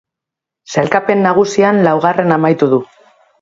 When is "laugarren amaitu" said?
1.89-2.71